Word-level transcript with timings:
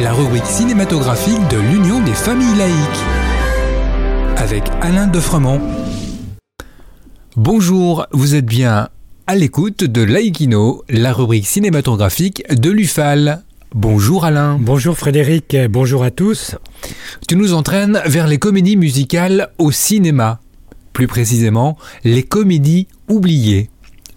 La 0.00 0.14
rubrique 0.14 0.46
cinématographique 0.46 1.46
de 1.50 1.58
l'Union 1.58 2.00
des 2.02 2.14
familles 2.14 2.56
laïques. 2.56 3.04
Avec 4.38 4.64
Alain 4.80 5.06
Defremont. 5.06 5.60
Bonjour, 7.36 8.06
vous 8.12 8.34
êtes 8.34 8.46
bien 8.46 8.88
à 9.26 9.36
l'écoute 9.36 9.84
de 9.84 10.02
Laïkino, 10.02 10.82
la 10.88 11.12
rubrique 11.12 11.46
cinématographique 11.46 12.42
de 12.50 12.70
l'UFAL. 12.70 13.42
Bonjour 13.74 14.24
Alain. 14.24 14.56
Bonjour 14.58 14.96
Frédéric, 14.96 15.54
bonjour 15.68 16.04
à 16.04 16.10
tous. 16.10 16.56
Tu 17.28 17.36
nous 17.36 17.52
entraînes 17.52 18.00
vers 18.06 18.28
les 18.28 18.38
comédies 18.38 18.78
musicales 18.78 19.50
au 19.58 19.70
cinéma. 19.70 20.40
Plus 20.94 21.06
précisément, 21.06 21.76
les 22.02 22.22
comédies 22.22 22.88
oubliées. 23.08 23.68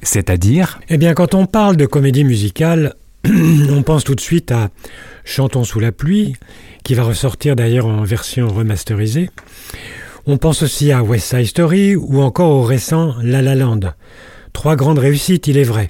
C'est-à-dire? 0.01 0.79
Eh 0.89 0.97
bien, 0.97 1.13
quand 1.13 1.35
on 1.35 1.45
parle 1.45 1.75
de 1.75 1.85
comédie 1.85 2.23
musicale, 2.23 2.95
on 3.69 3.83
pense 3.83 4.03
tout 4.03 4.15
de 4.15 4.21
suite 4.21 4.51
à 4.51 4.69
Chantons 5.23 5.63
sous 5.63 5.79
la 5.79 5.91
pluie, 5.91 6.35
qui 6.83 6.95
va 6.95 7.03
ressortir 7.03 7.55
d'ailleurs 7.55 7.85
en 7.85 8.03
version 8.03 8.47
remasterisée. 8.47 9.29
On 10.25 10.37
pense 10.37 10.63
aussi 10.63 10.91
à 10.91 11.03
West 11.03 11.35
Side 11.35 11.45
Story 11.45 11.95
ou 11.95 12.21
encore 12.21 12.51
au 12.51 12.63
récent 12.63 13.15
La 13.21 13.41
La 13.41 13.55
Land. 13.55 13.79
Trois 14.53 14.75
grandes 14.75 14.99
réussites, 14.99 15.47
il 15.47 15.57
est 15.57 15.63
vrai. 15.63 15.89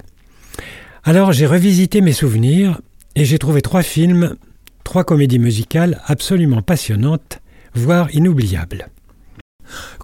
Alors 1.04 1.32
j'ai 1.32 1.46
revisité 1.46 2.00
mes 2.00 2.12
souvenirs 2.12 2.80
et 3.16 3.24
j'ai 3.24 3.38
trouvé 3.38 3.60
trois 3.60 3.82
films, 3.82 4.36
trois 4.84 5.04
comédies 5.04 5.38
musicales 5.38 6.00
absolument 6.06 6.62
passionnantes, 6.62 7.40
voire 7.74 8.14
inoubliables. 8.14 8.88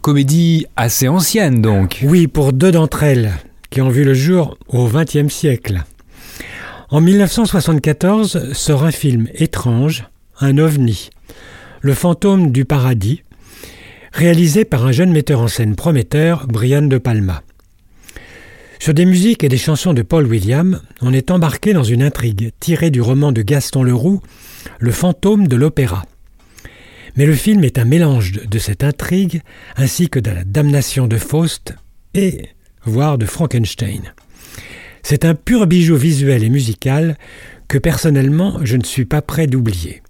Comédie 0.03 0.67
assez 0.77 1.09
ancienne 1.09 1.61
donc. 1.61 2.01
Oui, 2.03 2.27
pour 2.27 2.53
deux 2.53 2.73
d'entre 2.73 3.03
elles, 3.03 3.33
qui 3.71 3.81
ont 3.81 3.91
vu 3.91 4.05
le 4.05 4.15
jour 4.15 4.57
au 4.69 4.89
XXe 4.89 5.33
siècle. 5.33 5.85
En 6.91 7.03
1974 7.03 8.55
sort 8.55 8.85
un 8.85 8.91
film 8.91 9.29
étrange, 9.35 10.05
un 10.41 10.57
ovni, 10.57 11.11
Le 11.83 11.93
fantôme 11.93 12.51
du 12.51 12.65
paradis, 12.65 13.25
réalisé 14.15 14.65
par 14.65 14.87
un 14.87 14.93
jeune 14.93 15.13
metteur 15.13 15.43
en 15.43 15.49
scène 15.49 15.77
prometteur, 15.77 16.47
Brian 16.47 16.81
De 16.81 16.97
Palma. 16.97 17.43
Sur 18.79 18.95
des 18.95 19.05
musiques 19.05 19.45
et 19.45 19.51
des 19.51 19.59
chansons 19.59 19.93
de 19.93 20.01
Paul 20.01 20.25
William, 20.25 20.81
on 21.03 21.13
est 21.13 21.31
embarqué 21.31 21.75
dans 21.75 21.85
une 21.85 22.03
intrigue 22.03 22.53
tirée 22.59 22.91
du 22.91 23.03
roman 23.03 23.33
de 23.33 23.43
Gaston 23.43 23.83
Leroux, 23.83 24.23
Le 24.79 24.91
fantôme 24.91 25.47
de 25.47 25.57
l'opéra. 25.57 26.07
Mais 27.17 27.27
le 27.27 27.35
film 27.35 27.65
est 27.65 27.79
un 27.79 27.85
mélange 27.85 28.33
de 28.33 28.59
cette 28.59 28.83
intrigue 28.83 29.43
ainsi 29.77 30.09
que 30.09 30.21
de 30.21 30.31
la 30.31 30.45
damnation 30.45 31.07
de 31.07 31.19
Faust 31.19 31.75
et 32.15 32.49
voire 32.87 33.19
de 33.19 33.27
Frankenstein. 33.27 34.15
C'est 35.11 35.25
un 35.25 35.35
pur 35.35 35.67
bijou 35.67 35.97
visuel 35.97 36.45
et 36.45 36.51
musical 36.51 37.17
que 37.67 37.79
personnellement 37.79 38.61
je 38.63 38.77
ne 38.77 38.85
suis 38.85 39.07
pas 39.07 39.23
prêt 39.23 39.47
d'oublier. 39.47 40.03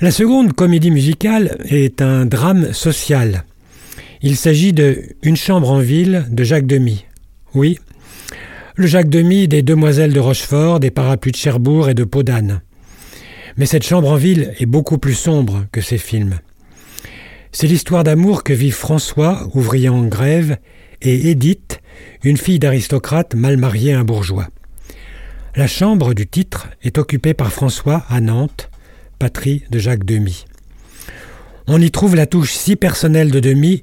La 0.00 0.12
seconde 0.12 0.52
comédie 0.52 0.92
musicale 0.92 1.58
est 1.68 2.02
un 2.02 2.24
drame 2.24 2.72
social. 2.72 3.42
Il 4.20 4.36
s'agit 4.36 4.72
de 4.72 5.02
Une 5.24 5.34
chambre 5.34 5.72
en 5.72 5.80
ville 5.80 6.24
de 6.30 6.44
Jacques 6.44 6.68
Demy. 6.68 7.04
Oui, 7.52 7.80
le 8.76 8.86
Jacques 8.86 9.10
Demy 9.10 9.48
des 9.48 9.62
Demoiselles 9.62 10.12
de 10.12 10.20
Rochefort, 10.20 10.78
des 10.78 10.92
Parapluies 10.92 11.32
de 11.32 11.36
Cherbourg 11.36 11.88
et 11.88 11.94
de 11.94 12.04
Podane. 12.04 12.60
Mais 13.56 13.66
cette 13.66 13.84
chambre 13.84 14.08
en 14.08 14.16
ville 14.16 14.54
est 14.60 14.66
beaucoup 14.66 14.98
plus 14.98 15.14
sombre 15.14 15.66
que 15.72 15.80
ces 15.80 15.98
films. 15.98 16.38
C'est 17.54 17.66
l'histoire 17.66 18.02
d'amour 18.02 18.44
que 18.44 18.54
vivent 18.54 18.74
François, 18.74 19.46
ouvrier 19.54 19.90
en 19.90 20.04
grève, 20.06 20.56
et 21.02 21.30
Édith, 21.30 21.80
une 22.24 22.38
fille 22.38 22.58
d'aristocrate 22.58 23.34
mal 23.34 23.58
mariée 23.58 23.92
à 23.92 24.00
un 24.00 24.04
bourgeois. 24.04 24.48
La 25.54 25.66
chambre 25.66 26.14
du 26.14 26.26
titre 26.26 26.68
est 26.82 26.96
occupée 26.96 27.34
par 27.34 27.52
François 27.52 28.06
à 28.08 28.22
Nantes, 28.22 28.70
patrie 29.18 29.64
de 29.70 29.78
Jacques 29.78 30.04
Demy. 30.04 30.46
On 31.66 31.80
y 31.80 31.90
trouve 31.90 32.16
la 32.16 32.26
touche 32.26 32.54
si 32.54 32.74
personnelle 32.74 33.30
de 33.30 33.38
Demy, 33.38 33.82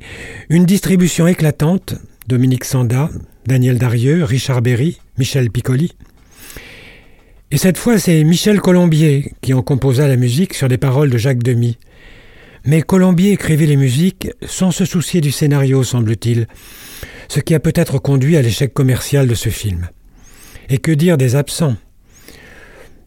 une 0.50 0.66
distribution 0.66 1.28
éclatante, 1.28 1.94
Dominique 2.28 2.66
Sanda, 2.66 3.12
Daniel 3.46 3.78
Darieux, 3.78 4.24
Richard 4.24 4.64
Berry, 4.64 5.00
Michel 5.20 5.52
Piccoli. 5.52 5.94
Et 7.52 7.58
cette 7.58 7.78
fois, 7.78 8.00
c'est 8.00 8.24
Michel 8.24 8.62
Colombier 8.62 9.34
qui 9.42 9.54
en 9.54 9.62
composa 9.62 10.08
la 10.08 10.18
musique 10.18 10.56
sur 10.56 10.68
des 10.68 10.78
paroles 10.80 11.12
de 11.12 11.18
Jacques 11.20 11.44
Demy. 11.44 11.78
Mais 12.66 12.82
Colombier 12.82 13.32
écrivait 13.32 13.66
les 13.66 13.78
musiques 13.78 14.30
sans 14.46 14.72
se 14.72 14.86
soucier 14.86 15.22
du 15.22 15.32
scénario, 15.32 15.84
semble-t-il, 15.84 16.48
ce 17.28 17.40
qui 17.40 17.56
a 17.56 17.60
peut-être 17.60 18.00
conduit 18.00 18.38
à 18.38 18.42
l'échec 18.42 18.74
commercial 18.74 19.28
de 19.28 19.36
ce 19.36 19.50
film. 19.50 19.90
Et 20.70 20.78
que 20.78 20.92
dire 20.92 21.18
des 21.18 21.36
absents? 21.36 21.78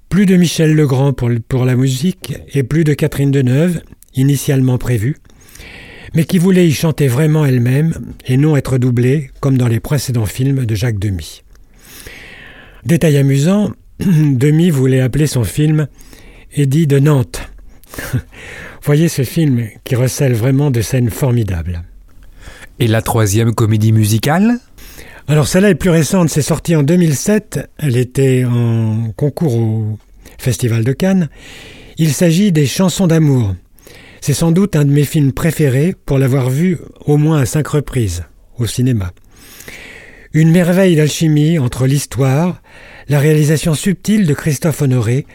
Plus 0.08 0.26
de 0.26 0.36
Michel 0.36 0.74
Legrand 0.74 1.12
pour, 1.12 1.64
la 1.64 1.76
musique 1.76 2.34
et 2.52 2.62
plus 2.62 2.84
de 2.84 2.92
Catherine 2.92 3.30
Deneuve, 3.30 3.80
initialement 4.14 4.78
prévue, 4.78 5.16
mais 6.14 6.24
qui 6.24 6.38
voulait 6.38 6.68
y 6.68 6.72
chanter 6.72 7.08
vraiment 7.08 7.46
elle-même 7.46 7.94
et 8.26 8.36
non 8.36 8.56
être 8.56 8.78
doublée 8.78 9.30
comme 9.40 9.56
dans 9.56 9.68
les 9.68 9.80
précédents 9.80 10.26
films 10.26 10.66
de 10.66 10.74
Jacques 10.74 10.98
Demy. 10.98 11.42
Détail 12.84 13.16
amusant, 13.16 13.72
Demy 14.00 14.70
voulait 14.70 15.00
appeler 15.00 15.26
son 15.26 15.44
film 15.44 15.86
Eddie 16.54 16.86
de 16.86 16.98
Nantes. 16.98 17.51
Voyez 18.82 19.08
ce 19.08 19.22
film 19.22 19.68
qui 19.84 19.94
recèle 19.94 20.34
vraiment 20.34 20.70
de 20.70 20.80
scènes 20.80 21.10
formidables. 21.10 21.82
Et 22.78 22.86
la 22.86 23.02
troisième 23.02 23.54
comédie 23.54 23.92
musicale? 23.92 24.58
Alors 25.28 25.46
celle-là 25.46 25.70
est 25.70 25.76
plus 25.76 25.90
récente, 25.90 26.30
c'est 26.30 26.42
sorti 26.42 26.74
en 26.74 26.82
2007, 26.82 27.70
elle 27.78 27.96
était 27.96 28.44
en 28.44 29.12
concours 29.16 29.54
au 29.54 29.98
Festival 30.38 30.82
de 30.82 30.92
Cannes. 30.92 31.28
Il 31.96 32.12
s'agit 32.12 32.50
des 32.50 32.66
Chansons 32.66 33.06
d'amour. 33.06 33.54
C'est 34.20 34.34
sans 34.34 34.50
doute 34.50 34.76
un 34.76 34.84
de 34.84 34.90
mes 34.90 35.04
films 35.04 35.32
préférés 35.32 35.94
pour 36.06 36.18
l'avoir 36.18 36.50
vu 36.50 36.78
au 37.06 37.16
moins 37.16 37.40
à 37.40 37.46
cinq 37.46 37.68
reprises 37.68 38.24
au 38.58 38.66
cinéma. 38.66 39.12
Une 40.34 40.50
merveille 40.50 40.96
d'alchimie 40.96 41.58
entre 41.58 41.86
l'histoire, 41.86 42.62
la 43.08 43.18
réalisation 43.18 43.74
subtile 43.74 44.26
de 44.26 44.32
Christophe 44.32 44.80
Honoré, 44.80 45.26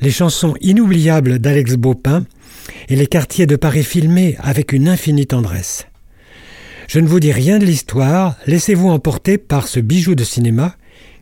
les 0.00 0.10
chansons 0.10 0.54
inoubliables 0.60 1.38
d'Alex 1.38 1.74
Baupin 1.76 2.24
et 2.88 2.96
les 2.96 3.06
quartiers 3.06 3.46
de 3.46 3.54
Paris 3.54 3.84
filmés 3.84 4.36
avec 4.40 4.72
une 4.72 4.88
infinie 4.88 5.28
tendresse. 5.28 5.86
Je 6.88 6.98
ne 6.98 7.06
vous 7.06 7.20
dis 7.20 7.30
rien 7.30 7.60
de 7.60 7.64
l'histoire, 7.64 8.34
laissez-vous 8.48 8.88
emporter 8.88 9.38
par 9.38 9.68
ce 9.68 9.78
bijou 9.78 10.16
de 10.16 10.24
cinéma 10.24 10.74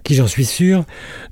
qui, 0.04 0.14
j'en 0.14 0.26
suis 0.26 0.44
sûr, 0.44 0.84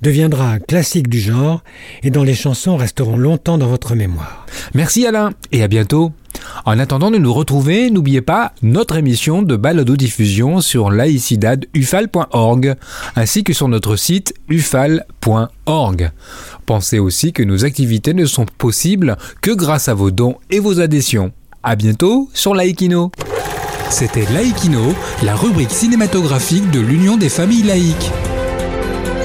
deviendra 0.03 0.51
un 0.51 0.59
classique 0.59 1.09
du 1.09 1.21
genre 1.21 1.63
et 2.03 2.11
dont 2.11 2.23
les 2.23 2.35
chansons 2.35 2.77
resteront 2.77 3.17
longtemps 3.17 3.59
dans 3.59 3.69
votre 3.69 3.95
mémoire. 3.95 4.47
Merci 4.75 5.07
Alain 5.07 5.31
et 5.53 5.63
à 5.63 5.69
bientôt. 5.69 6.13
En 6.65 6.79
attendant 6.79 7.11
de 7.11 7.19
nous 7.19 7.33
retrouver, 7.33 7.91
n'oubliez 7.91 8.21
pas 8.21 8.53
notre 8.63 8.97
émission 8.97 9.43
de 9.43 9.57
balado-diffusion 9.57 10.61
sur 10.61 10.91
laicidadufal.org 10.91 12.75
ainsi 13.15 13.45
que 13.45 13.53
sur 13.53 13.69
notre 13.69 13.97
site 13.97 14.35
ufal.org. 14.49 16.11
Pensez 16.67 16.99
aussi 16.99 17.33
que 17.33 17.43
nos 17.43 17.65
activités 17.65 18.15
ne 18.15 18.27
sont 18.27 18.47
possibles 18.59 19.17
que 19.41 19.53
grâce 19.53 19.89
à 19.89 19.95
vos 19.95 20.11
dons 20.11 20.37
et 20.51 20.59
vos 20.59 20.81
adhésions. 20.81 21.33
À 21.63 21.77
bientôt 21.77 22.29
sur 22.33 22.55
Laïkino. 22.55 23.11
C'était 23.91 24.27
Laïkino, 24.33 24.95
la 25.23 25.37
rubrique 25.37 25.71
cinématographique 25.71 26.71
de 26.71 26.81
l'Union 26.81 27.17
des 27.17 27.29
familles 27.29 27.63
laïques. 27.63 28.11